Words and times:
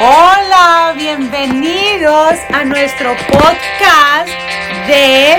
Hola, 0.00 0.92
bienvenidos 0.96 2.34
a 2.52 2.64
nuestro 2.64 3.14
podcast 3.30 4.28
de 4.88 5.36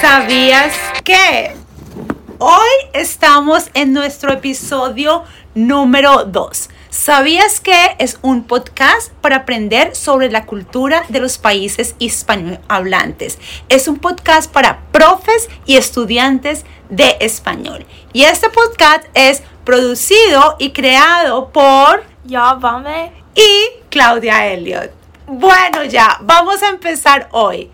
¿Sabías 0.00 0.72
qué? 1.02 1.56
Hoy 2.38 2.68
estamos 2.92 3.70
en 3.74 3.92
nuestro 3.92 4.32
episodio 4.32 5.24
número 5.56 6.24
2. 6.26 6.70
¿Sabías 6.90 7.58
que 7.58 7.96
es 7.98 8.20
un 8.22 8.44
podcast 8.44 9.12
para 9.14 9.36
aprender 9.36 9.96
sobre 9.96 10.30
la 10.30 10.46
cultura 10.46 11.02
de 11.08 11.18
los 11.18 11.38
países 11.38 11.96
hispanohablantes? 11.98 13.38
Es 13.68 13.88
un 13.88 13.98
podcast 13.98 14.48
para 14.50 14.78
profes 14.92 15.48
y 15.66 15.76
estudiantes 15.76 16.64
de 16.88 17.16
español. 17.18 17.84
Y 18.12 18.22
este 18.22 18.48
podcast 18.48 19.06
es 19.14 19.42
producido 19.64 20.54
y 20.60 20.70
creado 20.70 21.50
por 21.50 22.04
Ya, 22.24 22.54
vame. 22.54 23.17
Y 23.34 23.70
Claudia 23.90 24.46
Elliot. 24.46 24.92
Bueno, 25.26 25.84
ya, 25.84 26.18
vamos 26.22 26.62
a 26.62 26.68
empezar 26.68 27.28
hoy. 27.32 27.70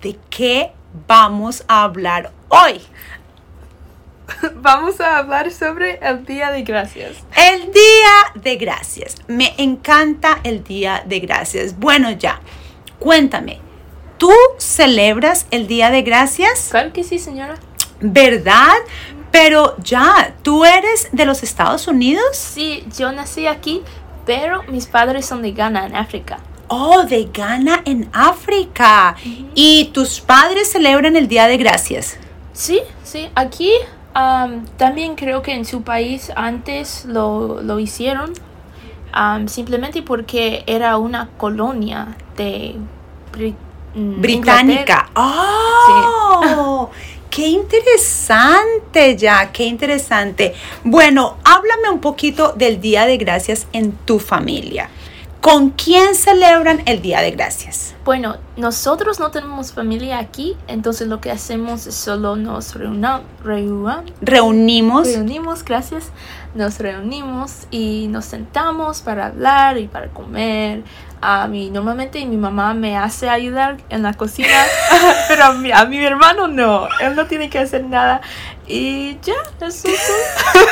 ¿De 0.00 0.18
qué 0.28 0.72
vamos 1.06 1.64
a 1.68 1.84
hablar 1.84 2.32
hoy? 2.48 2.80
Vamos 4.56 5.00
a 5.00 5.18
hablar 5.18 5.50
sobre 5.50 5.98
el 6.02 6.24
Día 6.24 6.50
de 6.50 6.62
Gracias. 6.62 7.16
El 7.36 7.70
Día 7.72 8.42
de 8.42 8.56
Gracias. 8.56 9.16
Me 9.26 9.54
encanta 9.58 10.40
el 10.44 10.64
Día 10.64 11.02
de 11.06 11.20
Gracias. 11.20 11.78
Bueno, 11.78 12.10
ya, 12.12 12.40
cuéntame, 12.98 13.60
¿tú 14.18 14.32
celebras 14.58 15.46
el 15.50 15.66
Día 15.66 15.90
de 15.90 16.02
Gracias? 16.02 16.68
Claro 16.70 16.92
que 16.92 17.04
sí, 17.04 17.18
señora. 17.18 17.56
¿Verdad? 18.00 18.74
Pero 19.30 19.76
ya, 19.78 20.34
¿tú 20.42 20.64
eres 20.64 21.08
de 21.12 21.26
los 21.26 21.42
Estados 21.42 21.88
Unidos? 21.88 22.36
Sí, 22.36 22.86
yo 22.96 23.10
nací 23.12 23.46
aquí, 23.46 23.82
pero 24.26 24.62
mis 24.64 24.86
padres 24.86 25.26
son 25.26 25.42
de 25.42 25.52
Ghana, 25.52 25.86
en 25.86 25.96
África. 25.96 26.38
Oh, 26.68 27.04
de 27.04 27.28
Ghana 27.32 27.82
en 27.84 28.08
África. 28.12 29.16
¿Y 29.54 29.90
tus 29.92 30.20
padres 30.20 30.70
celebran 30.70 31.16
el 31.16 31.28
Día 31.28 31.46
de 31.46 31.56
Gracias? 31.56 32.16
Sí, 32.52 32.80
sí, 33.02 33.28
aquí 33.34 33.70
am, 34.14 34.64
también 34.76 35.14
creo 35.16 35.42
que 35.42 35.52
en 35.52 35.64
su 35.64 35.82
país 35.82 36.32
antes 36.36 37.04
lo, 37.04 37.60
lo 37.60 37.78
hicieron, 37.78 38.32
simplemente 39.46 40.02
porque 40.02 40.64
era 40.66 40.96
una 40.96 41.28
colonia 41.36 42.16
de 42.36 42.76
mm, 43.94 44.20
Británica. 44.20 45.10
¡Oh! 45.14 46.90
¡Qué 47.34 47.48
interesante 47.48 49.16
ya! 49.16 49.50
¡Qué 49.50 49.64
interesante! 49.64 50.54
Bueno, 50.84 51.38
háblame 51.42 51.90
un 51.90 51.98
poquito 51.98 52.52
del 52.52 52.80
Día 52.80 53.06
de 53.06 53.16
Gracias 53.16 53.66
en 53.72 53.90
tu 53.90 54.20
familia. 54.20 54.88
¿Con 55.40 55.70
quién 55.70 56.14
celebran 56.14 56.82
el 56.86 57.02
Día 57.02 57.22
de 57.22 57.32
Gracias? 57.32 57.93
Bueno, 58.04 58.36
nosotros 58.58 59.18
no 59.18 59.30
tenemos 59.30 59.72
familia 59.72 60.18
aquí, 60.18 60.56
entonces 60.68 61.08
lo 61.08 61.22
que 61.22 61.30
hacemos 61.30 61.86
es 61.86 61.94
solo 61.94 62.36
nos 62.36 62.74
reuna- 62.74 63.22
reua- 63.42 64.04
Reunimos. 64.20 65.06
reunimos, 65.06 65.64
gracias, 65.64 66.10
nos 66.54 66.78
reunimos 66.78 67.66
y 67.70 68.08
nos 68.10 68.26
sentamos 68.26 69.00
para 69.00 69.26
hablar 69.28 69.78
y 69.78 69.88
para 69.88 70.08
comer. 70.08 70.82
A 71.26 71.48
mí 71.48 71.70
normalmente 71.70 72.22
mi 72.26 72.36
mamá 72.36 72.74
me 72.74 72.98
hace 72.98 73.30
ayudar 73.30 73.78
en 73.88 74.02
la 74.02 74.12
cocina, 74.12 74.48
pero 75.28 75.44
a 75.44 75.52
mi, 75.54 75.72
a 75.72 75.86
mi 75.86 75.96
hermano 76.04 76.46
no, 76.48 76.86
él 77.00 77.16
no 77.16 77.24
tiene 77.26 77.48
que 77.48 77.58
hacer 77.60 77.84
nada. 77.84 78.20
Y 78.66 79.18
ya, 79.22 79.32
eso 79.66 79.66
es 79.66 79.82
todo. 79.82 80.64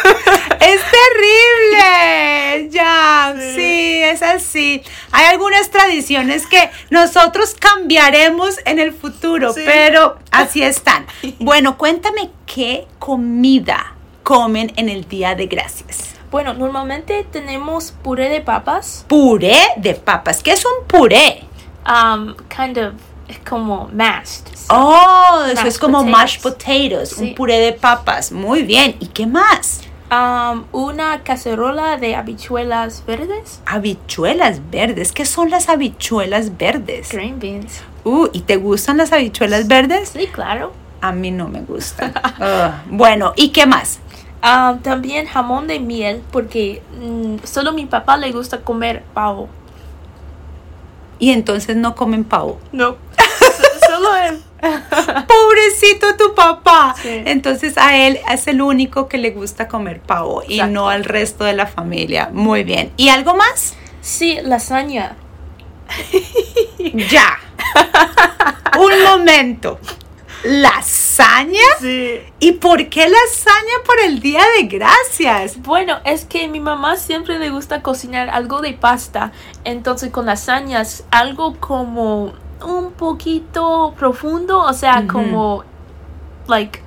¡Es 0.60 0.80
terrible! 0.90 2.68
Ya, 2.70 3.34
sí. 3.38 3.54
Sí. 3.54 4.00
es 4.02 4.22
así. 4.22 4.82
Hay 5.10 5.26
algunas 5.26 5.70
tradiciones 5.70 6.46
que 6.46 6.70
nosotros 6.90 7.21
cambiaremos 7.58 8.56
en 8.64 8.78
el 8.78 8.92
futuro, 8.92 9.52
Sí. 9.52 9.62
pero 9.64 10.16
así 10.30 10.62
están. 10.62 11.06
Bueno, 11.38 11.76
cuéntame 11.78 12.30
qué 12.46 12.86
comida 12.98 13.94
comen 14.22 14.72
en 14.76 14.88
el 14.88 15.06
Día 15.08 15.34
de 15.34 15.46
Gracias. 15.46 16.14
Bueno, 16.30 16.54
normalmente 16.54 17.26
tenemos 17.30 17.92
puré 18.02 18.28
de 18.30 18.40
papas, 18.40 19.04
Puré 19.08 19.60
de 19.76 19.94
papas. 19.94 20.42
¿Qué 20.42 20.52
es 20.52 20.64
un 20.64 20.86
puré? 20.86 21.44
um, 21.86 22.34
kind 22.48 22.78
of 22.78 22.94
es 23.28 23.38
como 23.48 23.88
mashed. 23.92 24.44
so- 24.54 24.66
Oh, 24.70 25.42
eso 25.46 25.54
Mashed 25.56 25.66
es 25.66 25.78
como 25.78 25.98
potatoes. 25.98 26.12
mashed 26.18 26.42
potatoes, 26.42 27.12
un 27.18 27.34
puré 27.34 27.58
de 27.58 27.72
papas. 27.72 28.32
Muy 28.32 28.62
bien. 28.62 28.96
¿Y 29.00 29.08
qué 29.08 29.26
más? 29.26 29.80
Um, 30.12 30.64
una 30.72 31.22
cacerola 31.22 31.96
de 31.96 32.16
habichuelas 32.16 33.02
verdes. 33.06 33.62
Habichuelas 33.64 34.60
verdes. 34.70 35.10
¿Qué 35.10 35.24
son 35.24 35.48
las 35.48 35.70
habichuelas 35.70 36.58
verdes? 36.58 37.08
Green 37.12 37.38
beans. 37.38 37.80
Uh, 38.04 38.28
¿y 38.34 38.40
te 38.40 38.56
gustan 38.56 38.98
las 38.98 39.10
habichuelas 39.14 39.68
verdes? 39.68 40.10
Sí, 40.10 40.26
claro. 40.26 40.74
A 41.00 41.12
mí 41.12 41.30
no 41.30 41.48
me 41.48 41.62
gustan. 41.62 42.10
Ugh. 42.10 42.72
bueno, 42.90 43.32
¿y 43.36 43.52
qué 43.52 43.64
más? 43.64 44.00
Um, 44.44 44.80
también 44.80 45.24
jamón 45.24 45.66
de 45.66 45.80
miel, 45.80 46.22
porque 46.30 46.82
mm, 47.00 47.36
solo 47.44 47.72
mi 47.72 47.86
papá 47.86 48.18
le 48.18 48.32
gusta 48.32 48.60
comer 48.60 49.04
pavo. 49.14 49.48
Y 51.18 51.30
entonces 51.30 51.74
no 51.76 51.94
comen 51.94 52.24
pavo. 52.24 52.60
No. 52.70 52.96
solo 53.88 54.14
él. 54.16 54.42
Pobrecito 55.28 56.16
tu 56.16 56.34
papá. 56.34 56.94
Sí. 57.00 57.22
Entonces 57.26 57.76
a 57.76 57.96
él 57.96 58.20
es 58.30 58.46
el 58.46 58.62
único 58.62 59.08
que 59.08 59.18
le 59.18 59.30
gusta 59.30 59.68
comer 59.68 60.00
pavo 60.00 60.42
y 60.46 60.62
no 60.62 60.88
al 60.88 61.04
resto 61.04 61.44
de 61.44 61.52
la 61.52 61.66
familia. 61.66 62.30
Muy 62.32 62.62
bien. 62.62 62.92
¿Y 62.96 63.08
algo 63.08 63.34
más? 63.34 63.74
Sí, 64.00 64.38
lasaña. 64.42 65.16
Ya. 66.94 67.38
Un 68.78 69.02
momento. 69.02 69.78
¿Lasaña? 70.44 71.60
Sí. 71.80 72.20
¿Y 72.40 72.52
por 72.52 72.88
qué 72.88 73.08
lasaña 73.08 73.74
por 73.86 74.00
el 74.00 74.20
Día 74.20 74.42
de 74.56 74.66
Gracias? 74.66 75.60
Bueno, 75.62 76.00
es 76.04 76.24
que 76.24 76.48
mi 76.48 76.58
mamá 76.58 76.96
siempre 76.96 77.38
le 77.38 77.50
gusta 77.50 77.82
cocinar 77.82 78.28
algo 78.28 78.60
de 78.60 78.72
pasta. 78.72 79.30
Entonces 79.64 80.10
con 80.10 80.26
lasañas, 80.26 81.04
algo 81.12 81.56
como 81.60 82.32
un 82.64 82.92
poquito 82.92 83.94
profundo, 83.98 84.60
o 84.60 84.72
sea, 84.72 85.06
como, 85.06 85.64
like, 86.46 86.80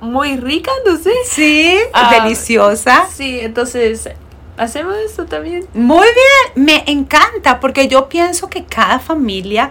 muy 0.00 0.36
rica, 0.36 0.70
no 0.86 0.96
sé. 0.96 1.12
Sí, 1.24 1.76
Ah, 1.92 2.10
deliciosa. 2.22 3.06
Sí, 3.12 3.40
entonces, 3.40 4.08
hacemos 4.56 4.96
esto 4.96 5.26
también. 5.26 5.66
Muy 5.74 6.06
bien, 6.06 6.64
me 6.64 6.84
encanta 6.86 7.60
porque 7.60 7.88
yo 7.88 8.08
pienso 8.08 8.48
que 8.48 8.64
cada 8.64 8.98
familia 8.98 9.70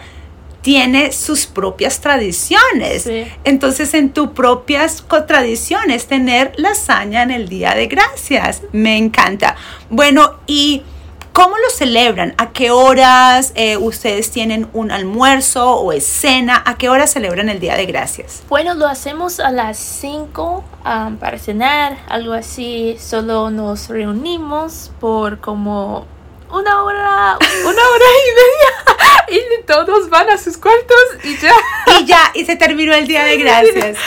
tiene 0.61 1.11
sus 1.11 1.45
propias 1.45 2.01
tradiciones. 2.01 3.03
Sí. 3.03 3.27
Entonces, 3.43 3.93
en 3.93 4.11
tus 4.11 4.29
propias 4.29 5.05
tradiciones, 5.27 6.07
tener 6.07 6.53
lasaña 6.57 7.22
en 7.22 7.29
el 7.29 7.47
Día 7.47 7.75
de 7.75 7.85
Gracias. 7.85 8.63
Me 8.72 8.97
encanta. 8.97 9.55
Bueno, 9.91 10.37
¿y 10.47 10.81
cómo 11.35 11.57
lo 11.57 11.69
celebran? 11.69 12.34
¿A 12.38 12.53
qué 12.53 12.72
horas 12.72 13.51
eh, 13.56 13.75
ustedes 13.75 14.31
tienen 14.31 14.69
un 14.72 14.90
almuerzo 14.90 15.73
o 15.73 15.91
es 15.91 16.07
cena? 16.07 16.63
¿A 16.66 16.78
qué 16.78 16.88
hora 16.88 17.07
celebran 17.07 17.50
el 17.50 17.59
Día 17.59 17.75
de 17.75 17.85
Gracias? 17.85 18.41
Bueno, 18.47 18.73
lo 18.73 18.88
hacemos 18.88 19.41
a 19.41 19.51
las 19.51 19.78
5 19.78 20.63
para 21.19 21.38
cenar, 21.38 21.97
algo 22.07 22.31
así. 22.31 22.96
Solo 23.01 23.50
nos 23.50 23.90
reunimos 23.90 24.91
por 25.01 25.41
como 25.41 26.07
una 26.50 26.84
hora, 26.84 27.38
una 27.63 27.81
hora 27.90 28.06
y 28.23 28.31
media. 28.31 28.96
Y 29.28 29.63
todos 29.66 30.09
van 30.12 30.29
a 30.29 30.38
sus 30.38 30.56
cuartos 30.56 30.97
y 31.23 31.35
ya. 31.38 31.52
Y 32.00 32.06
ya, 32.06 32.31
y 32.35 32.46
se 32.46 32.56
terminó 32.56 32.94
el 32.94 33.07
Día 33.07 33.25
de 33.25 33.38
Gracias. 33.38 33.97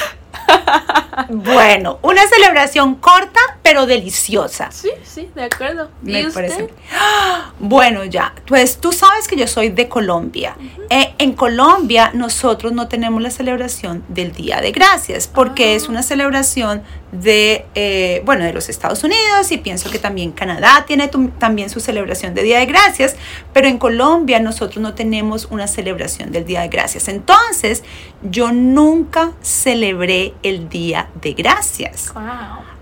Bueno, 1.31 1.99
una 2.03 2.27
celebración 2.27 2.95
corta 2.95 3.41
pero 3.63 3.87
deliciosa. 3.87 4.71
Sí, 4.71 4.91
sí, 5.03 5.29
de 5.35 5.45
acuerdo. 5.45 5.91
Me 6.01 6.21
¿Y 6.23 6.27
usted? 6.27 6.35
parece. 6.35 6.75
¡Ah! 6.99 7.53
Bueno, 7.59 8.05
ya, 8.05 8.33
pues 8.47 8.79
tú 8.79 8.93
sabes 8.93 9.29
que 9.29 9.37
yo 9.37 9.47
soy 9.47 9.69
de 9.69 9.89
Colombia. 9.89 10.57
Eh, 10.91 11.15
en 11.19 11.33
Colombia 11.35 12.13
nosotros 12.15 12.73
no 12.73 12.89
tenemos 12.89 13.21
la 13.21 13.31
celebración 13.31 14.05
del 14.09 14.33
Día 14.33 14.61
de 14.61 14.73
Gracias 14.73 15.27
porque 15.29 15.73
Ah. 15.73 15.77
es 15.77 15.89
una 15.89 16.03
celebración 16.03 16.83
de, 17.13 17.65
eh, 17.75 18.21
bueno, 18.27 18.45
de 18.45 18.53
los 18.53 18.69
Estados 18.69 19.03
Unidos 19.03 19.51
y 19.51 19.57
pienso 19.59 19.91
que 19.91 19.99
también 19.99 20.31
Canadá 20.33 20.85
tiene 20.87 21.09
tu- 21.09 21.29
también 21.31 21.71
su 21.71 21.81
celebración 21.81 22.35
de 22.35 22.43
Día 22.43 22.59
de 22.59 22.67
Gracias, 22.67 23.17
pero 23.55 23.67
en 23.67 23.79
Colombia 23.79 24.41
nosotros 24.41 24.83
no 24.83 24.95
tenemos 24.95 25.47
una 25.51 25.67
celebración 25.69 26.33
del 26.33 26.45
Día 26.45 26.61
de 26.61 26.69
Gracias. 26.69 27.09
Entonces, 27.09 27.83
yo 28.23 28.53
nunca 28.53 29.33
celebré 29.41 30.35
el 30.43 30.69
Día 30.69 31.09
de 31.23 31.33
Gracias 31.33 32.13
Wow. 32.13 32.25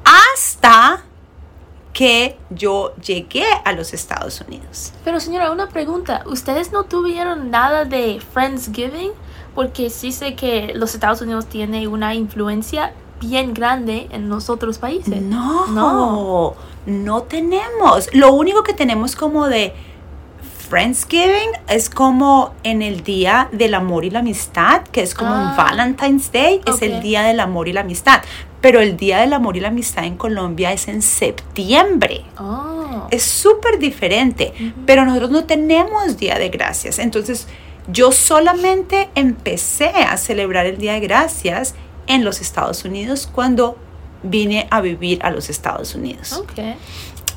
hasta 0.04 1.04
que 1.92 2.36
yo 2.50 2.94
llegué 2.96 3.46
a 3.64 3.72
los 3.72 3.94
Estados 3.94 4.42
Unidos. 4.46 4.92
Pero 5.04 5.18
señora, 5.18 5.50
una 5.50 5.68
pregunta. 5.68 6.24
¿Ustedes 6.26 6.70
no 6.72 6.84
tuvieron 6.84 7.50
nada 7.50 7.84
de 7.86 8.20
Friendsgiving? 8.34 9.12
Porque 9.54 9.88
sí 9.88 10.12
sé 10.12 10.34
que 10.34 10.72
los 10.74 10.92
Estados 10.94 11.22
Unidos 11.22 11.46
tiene 11.46 11.88
una 11.88 12.14
influencia 12.14 12.92
bien 13.20 13.54
grande 13.54 14.08
en 14.10 14.28
los 14.28 14.48
otros 14.50 14.78
países. 14.78 15.22
No, 15.22 15.66
No. 15.68 16.54
no 16.86 17.22
tenemos. 17.22 18.08
Lo 18.12 18.32
único 18.32 18.62
que 18.62 18.72
tenemos 18.74 19.16
como 19.16 19.46
de 19.48 19.72
Friendsgiving 20.68 21.50
es 21.68 21.88
como 21.90 22.52
en 22.64 22.82
el 22.82 23.04
día 23.04 23.48
del 23.52 23.74
amor 23.74 24.04
y 24.04 24.10
la 24.10 24.18
amistad, 24.18 24.82
que 24.90 25.00
es 25.02 25.14
como 25.14 25.30
Ah. 25.32 25.50
un 25.50 25.56
Valentine's 25.56 26.32
Day, 26.32 26.60
es 26.66 26.82
el 26.82 27.00
día 27.02 27.22
del 27.22 27.38
amor 27.40 27.68
y 27.68 27.72
la 27.72 27.82
amistad. 27.82 28.22
Pero 28.60 28.80
el 28.80 28.96
día 28.96 29.18
del 29.18 29.32
amor 29.32 29.56
y 29.56 29.60
la 29.60 29.68
amistad 29.68 30.04
en 30.04 30.16
Colombia 30.16 30.72
es 30.72 30.88
en 30.88 31.02
septiembre. 31.02 32.24
Oh. 32.38 33.06
Es 33.10 33.22
súper 33.22 33.78
diferente, 33.78 34.52
pero 34.86 35.04
nosotros 35.04 35.30
no 35.30 35.44
tenemos 35.44 36.16
Día 36.16 36.36
de 36.36 36.48
Gracias. 36.48 36.98
Entonces, 36.98 37.46
yo 37.86 38.10
solamente 38.10 39.08
empecé 39.14 39.90
a 39.90 40.16
celebrar 40.16 40.66
el 40.66 40.78
Día 40.78 40.94
de 40.94 41.00
Gracias 41.00 41.76
en 42.06 42.24
los 42.24 42.40
Estados 42.40 42.84
Unidos 42.84 43.28
cuando 43.32 43.76
vine 44.22 44.66
a 44.70 44.80
vivir 44.80 45.20
a 45.22 45.30
los 45.30 45.50
Estados 45.50 45.94
Unidos. 45.94 46.32
Ok. 46.32 46.58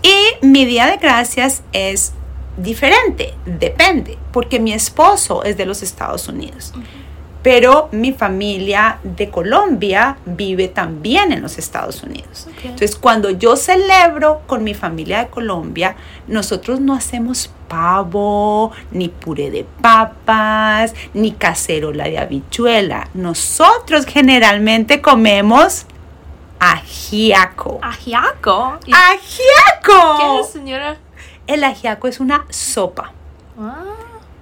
Y 0.01 0.45
mi 0.45 0.65
Día 0.65 0.87
de 0.87 0.97
Gracias 0.97 1.61
es 1.71 2.13
diferente, 2.57 3.33
depende, 3.45 4.17
porque 4.31 4.59
mi 4.59 4.73
esposo 4.73 5.43
es 5.43 5.57
de 5.57 5.65
los 5.65 5.81
Estados 5.81 6.27
Unidos. 6.27 6.73
Pero 7.41 7.87
mi 7.93 8.11
familia 8.11 8.99
de 9.03 9.29
Colombia 9.29 10.17
vive 10.25 10.67
también 10.67 11.31
en 11.31 11.41
los 11.41 11.57
Estados 11.57 12.03
Unidos. 12.03 12.47
Entonces, 12.63 12.97
cuando 12.97 13.29
yo 13.29 13.55
celebro 13.55 14.41
con 14.45 14.63
mi 14.63 14.73
familia 14.73 15.19
de 15.19 15.27
Colombia, 15.29 15.95
nosotros 16.27 16.81
no 16.81 16.93
hacemos 16.93 17.49
pavo, 17.69 18.71
ni 18.91 19.07
puré 19.07 19.51
de 19.51 19.65
papas, 19.81 20.93
ni 21.13 21.31
cacerola 21.31 22.05
de 22.05 22.17
habichuela. 22.17 23.07
Nosotros 23.13 24.05
generalmente 24.05 25.01
comemos 25.01 25.85
ajiaco. 26.59 27.79
Ajiaco. 27.81 28.79
¿Y 28.85 28.91
¡Ajiaco! 28.93 30.17
¿Qué 30.17 30.39
es, 30.41 30.49
señora? 30.51 30.97
El 31.47 31.63
ajiaco 31.63 32.07
es 32.07 32.19
una 32.19 32.45
sopa. 32.49 33.13
Ah, 33.59 33.83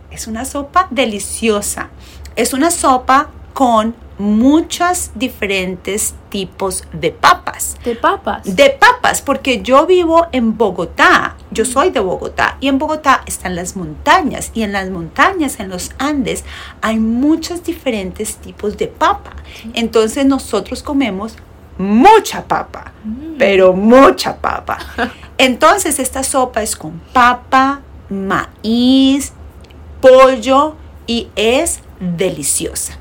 Es 0.10 0.26
una 0.28 0.46
sopa 0.46 0.88
deliciosa. 0.90 1.90
Es 2.38 2.54
una 2.54 2.70
sopa 2.70 3.30
con 3.54 3.96
muchos 4.20 5.10
diferentes 5.16 6.14
tipos 6.30 6.84
de 6.94 7.10
papas. 7.10 7.78
de 7.84 7.96
papas. 7.96 8.56
De 8.56 8.70
papas, 8.70 9.24
porque 9.24 9.64
yo 9.64 9.88
vivo 9.88 10.28
en 10.32 10.56
Bogotá, 10.56 11.36
yo 11.50 11.66
soy 11.66 11.90
de 11.90 12.00
Bogotá 12.00 12.58
y 12.60 12.68
en 12.68 12.78
Bogotá 12.78 13.24
están 13.26 13.56
las 13.56 13.76
montañas 13.76 14.52
y 14.54 14.62
en 14.62 14.72
las 14.72 14.92
montañas, 14.92 15.60
en 15.60 15.70
los 15.70 15.94
Andes, 15.98 16.44
hay 16.82 17.00
muchos 17.00 17.64
diferentes 17.64 18.36
tipos 18.36 18.78
de 18.78 18.86
papa. 18.86 19.32
Entonces 19.74 20.28
nosotros 20.28 20.84
comemos 20.84 21.36
mucha 21.80 22.46
papa, 22.46 22.92
pero 23.40 23.74
mucha 23.74 24.38
papa. 24.38 24.78
Entonces 25.40 25.98
esta 25.98 26.22
sopa 26.22 26.62
es 26.62 26.76
con 26.76 27.02
papa, 27.14 27.82
maíz, 28.12 29.34
pollo 30.02 30.76
y 31.08 31.30
es 31.36 31.82
deliciosa. 32.00 32.98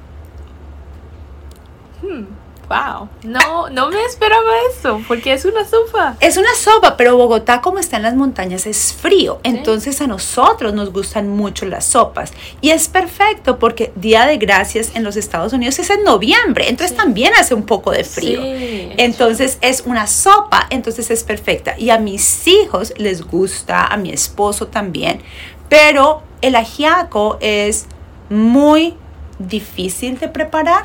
Wow. 2.69 3.09
No, 3.23 3.69
no 3.71 3.91
me 3.91 4.05
esperaba 4.05 4.51
eso, 4.77 5.01
porque 5.07 5.33
es 5.33 5.45
una 5.45 5.65
sopa. 5.65 6.17
Es 6.19 6.37
una 6.37 6.53
sopa, 6.57 6.97
pero 6.97 7.17
Bogotá 7.17 7.61
como 7.61 7.79
está 7.79 7.97
en 7.97 8.03
las 8.03 8.17
montañas 8.17 8.67
es 8.67 8.93
frío, 8.93 9.39
entonces 9.45 10.01
a 10.01 10.09
nosotros 10.09 10.75
nos 10.75 10.93
gustan 10.93 11.29
mucho 11.29 11.65
las 11.67 11.85
sopas 11.85 12.33
y 12.61 12.71
es 12.71 12.89
perfecto 12.89 13.61
porque 13.61 13.93
Día 13.95 14.27
de 14.27 14.37
Gracias 14.37 14.91
en 14.97 15.05
los 15.05 15.17
Estados 15.17 15.53
Unidos 15.53 15.79
es 15.79 15.91
en 15.91 16.03
noviembre, 16.03 16.69
entonces 16.69 16.91
Sí. 16.91 16.97
también 16.97 17.33
hace 17.39 17.55
un 17.55 17.67
poco 17.67 17.93
de 17.93 18.03
frío. 18.03 18.43
Sí. 18.43 18.91
Entonces 18.97 19.59
es 19.61 19.85
una 19.87 20.09
sopa, 20.09 20.67
entonces 20.71 21.09
es 21.13 21.23
perfecta. 21.23 21.79
Y 21.79 21.91
a 21.91 21.99
mis 21.99 22.49
hijos 22.49 22.93
les 22.97 23.23
gusta, 23.23 23.87
a 23.87 23.97
mi 23.97 24.11
esposo 24.11 24.67
también, 24.67 25.23
pero 25.69 26.23
el 26.43 26.57
ajiaco 26.57 27.39
es 27.41 27.87
muy 28.31 28.95
difícil 29.39 30.19
de 30.19 30.29
preparar. 30.29 30.85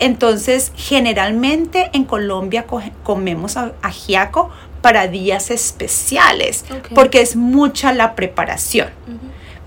Entonces, 0.00 0.72
generalmente 0.76 1.90
en 1.92 2.04
Colombia 2.04 2.66
comemos 3.02 3.56
a- 3.56 3.72
ajiaco 3.82 4.50
para 4.80 5.08
días 5.08 5.50
especiales, 5.50 6.64
porque 6.94 7.20
es 7.20 7.34
mucha 7.36 7.92
la 7.92 8.14
preparación. 8.14 8.88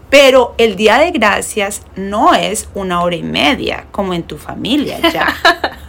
Pero 0.09 0.55
el 0.57 0.75
Día 0.75 0.97
de 0.99 1.11
Gracias 1.11 1.83
no 1.95 2.33
es 2.33 2.67
una 2.73 3.01
hora 3.01 3.15
y 3.15 3.23
media 3.23 3.85
como 3.91 4.13
en 4.13 4.23
tu 4.23 4.37
familia 4.37 4.99
ya. 5.11 5.35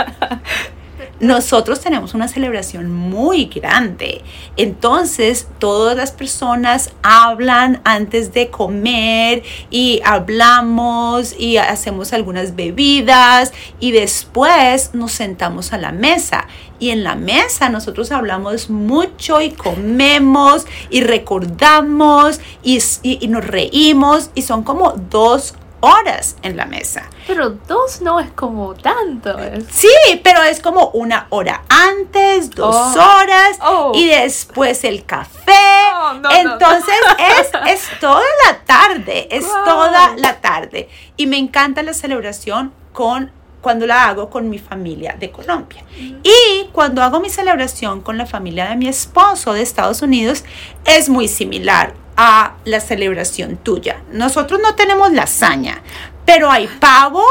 Nosotros 1.23 1.79
tenemos 1.79 2.15
una 2.15 2.27
celebración 2.27 2.91
muy 2.91 3.45
grande. 3.45 4.23
Entonces, 4.57 5.47
todas 5.61 5.97
las 5.97 6.11
personas 6.11 6.91
hablan 7.05 7.81
antes 7.85 8.33
de 8.33 8.51
comer 8.51 9.45
y 9.71 10.01
hablamos 10.05 11.33
y 11.39 11.59
hacemos 11.59 12.13
algunas 12.13 12.57
bebidas 12.57 13.53
y 13.79 13.93
después 13.93 14.95
nos 14.95 15.13
sentamos 15.13 15.73
a 15.73 15.79
la 15.79 15.93
mesa. 15.93 16.49
Y 16.81 16.91
en 16.91 17.05
la 17.05 17.15
mesa 17.15 17.69
nosotros 17.69 18.11
hablamos 18.11 18.69
mucho 18.69 19.41
y 19.41 19.53
comemos 19.53 20.67
y 20.91 21.03
recordamos 21.03 22.41
y, 22.65 22.81
nos 23.29 23.47
reímos 23.47 24.31
y 24.35 24.43
son 24.43 24.65
como 24.65 24.91
dos 25.09 25.55
horas 25.85 26.37
en 26.43 26.57
la 26.57 26.65
mesa. 26.65 27.03
Pero 27.27 27.51
dos 27.51 28.01
no 28.01 28.19
es 28.21 28.31
como 28.31 28.75
tanto. 28.75 29.37
Sí, 29.71 29.89
pero 30.23 30.43
es 30.43 30.61
como 30.61 30.89
una 30.91 31.27
hora 31.31 31.63
antes, 31.69 32.51
dos 32.51 32.75
Oh. 32.75 32.93
horas 33.01 33.59
Oh. 33.61 33.93
y 33.95 34.07
después 34.09 34.85
el 34.85 35.05
café. 35.05 35.53
Oh, 35.95 36.13
no, 36.15 36.21
no, 36.23 36.31
Entonces 36.31 36.95
Es, 37.41 37.51
es 37.69 37.89
toda 38.01 38.23
la 38.49 38.59
tarde, 38.65 39.27
es 39.31 39.45
Wow. 39.45 39.65
toda 39.65 40.17
la 40.17 40.41
tarde. 40.41 40.89
Y 41.17 41.27
me 41.27 41.37
encanta 41.39 41.83
la 41.83 41.95
celebración 41.95 42.73
con 42.93 43.33
cuando 43.61 43.87
la 43.87 44.07
hago 44.09 44.29
con 44.31 44.51
mi 44.51 44.59
familia 44.59 45.15
de 45.19 45.31
Colombia. 45.31 45.85
Y 45.97 46.67
cuando 46.73 47.01
hago 47.03 47.21
mi 47.21 47.31
celebración 47.31 48.01
con 48.01 48.19
la 48.19 48.27
familia 48.27 48.69
de 48.69 48.77
mi 48.77 48.89
esposo 48.89 49.53
de 49.53 49.63
Estados 49.63 50.03
Unidos, 50.03 50.45
es 50.85 51.09
muy 51.09 51.29
similar 51.29 51.95
a 52.25 52.55
la 52.65 52.79
celebración 52.79 53.57
tuya. 53.57 54.05
Nosotros 54.13 54.61
no 54.63 54.77
tenemos 54.77 55.11
lasaña, 55.13 55.83
pero 56.25 56.53
hay 56.53 56.69
pavo, 56.69 57.25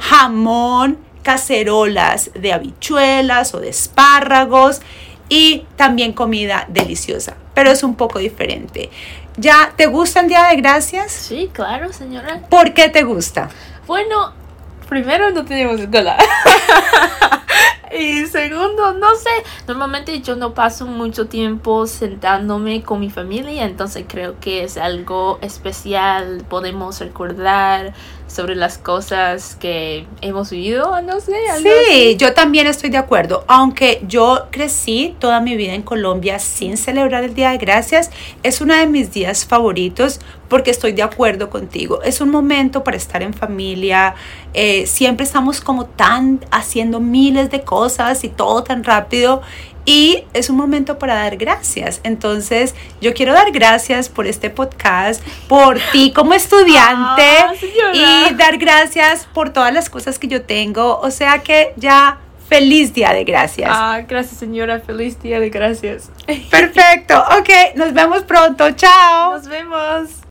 jamón, 0.00 0.98
cacerolas 1.22 2.30
de 2.34 2.52
habichuelas 2.52 3.54
o 3.54 3.60
de 3.60 3.70
espárragos 3.70 4.82
y 5.30 5.64
también 5.76 6.12
comida 6.12 6.66
deliciosa, 6.68 7.38
pero 7.54 7.70
es 7.70 7.82
un 7.82 7.94
poco 7.94 8.18
diferente. 8.18 8.90
¿Ya 9.38 9.72
te 9.74 9.86
gusta 9.86 10.20
el 10.20 10.28
Día 10.28 10.48
de 10.48 10.56
Gracias? 10.56 11.10
Sí, 11.10 11.48
claro, 11.50 11.90
señora. 11.94 12.42
¿Por 12.50 12.74
qué 12.74 12.90
te 12.90 13.04
gusta? 13.04 13.48
Bueno, 13.86 14.34
primero 14.90 15.30
no 15.30 15.46
tenemos 15.46 15.80
escuela. 15.80 16.18
y 17.98 18.26
segundo, 18.26 18.92
no 18.92 19.14
sé, 19.14 19.30
normalmente 19.68 20.20
yo 20.22 20.34
no 20.34 20.54
paso 20.54 20.86
mucho 20.86 21.26
tiempo 21.26 21.86
sentándome 21.86 22.82
con 22.82 23.00
mi 23.00 23.10
familia, 23.10 23.66
entonces 23.66 24.06
creo 24.08 24.40
que 24.40 24.64
es 24.64 24.78
algo 24.78 25.38
especial, 25.42 26.44
podemos 26.48 26.98
recordar 27.00 27.92
sobre 28.28 28.54
las 28.54 28.78
cosas 28.78 29.56
que 29.56 30.06
hemos 30.20 30.50
vivido, 30.50 31.00
no 31.02 31.20
sé, 31.20 31.34
algo 31.50 31.68
Sí, 31.88 32.16
yo 32.16 32.34
también 32.34 32.66
estoy 32.66 32.90
de 32.90 32.98
acuerdo. 32.98 33.44
Aunque 33.48 34.02
yo 34.06 34.48
crecí 34.50 35.16
toda 35.18 35.40
mi 35.40 35.56
vida 35.56 35.72
en 35.72 35.82
Colombia 35.82 36.38
sin 36.38 36.76
celebrar 36.76 37.24
el 37.24 37.34
Día 37.34 37.50
de 37.50 37.58
Gracias, 37.58 38.10
es 38.42 38.60
uno 38.60 38.74
de 38.74 38.86
mis 38.86 39.12
días 39.12 39.46
favoritos 39.46 40.20
porque 40.48 40.70
estoy 40.70 40.92
de 40.92 41.02
acuerdo 41.02 41.50
contigo. 41.50 42.02
Es 42.02 42.20
un 42.20 42.30
momento 42.30 42.84
para 42.84 42.96
estar 42.96 43.22
en 43.22 43.34
familia. 43.34 44.14
eh, 44.54 44.86
siempre 44.86 45.24
estamos 45.24 45.60
como 45.60 45.84
tan 45.84 46.40
haciendo 46.50 47.00
miles 47.00 47.50
de 47.50 47.62
cosas 47.62 48.24
y 48.24 48.28
todo 48.28 48.62
tan 48.62 48.82
rápido. 48.82 49.42
Y 49.88 50.24
es 50.34 50.50
un 50.50 50.56
momento 50.56 50.98
para 50.98 51.14
dar 51.14 51.38
gracias. 51.38 52.02
Entonces, 52.04 52.74
yo 53.00 53.14
quiero 53.14 53.32
dar 53.32 53.50
gracias 53.52 54.10
por 54.10 54.26
este 54.26 54.50
podcast, 54.50 55.26
por 55.48 55.78
ti 55.92 56.12
como 56.12 56.34
estudiante 56.34 57.22
Ah, 57.38 57.54
y 57.94 58.34
dar 58.34 58.58
gracias 58.58 59.26
por 59.32 59.48
todas 59.48 59.72
las 59.72 59.88
cosas 59.88 60.18
que 60.18 60.28
yo 60.28 60.42
tengo. 60.42 61.00
O 61.00 61.10
sea 61.10 61.38
que 61.42 61.72
ya 61.76 62.18
feliz 62.50 62.92
día 62.92 63.14
de 63.14 63.24
gracias. 63.24 63.70
Ah, 63.72 64.02
gracias 64.06 64.38
señora, 64.38 64.80
feliz 64.80 65.22
día 65.22 65.40
de 65.40 65.48
gracias. 65.48 66.10
Perfecto. 66.50 67.18
Ok, 67.38 67.48
nos 67.76 67.94
vemos 67.94 68.24
pronto. 68.24 68.70
Chao. 68.72 69.32
Nos 69.32 69.48
vemos. 69.48 70.18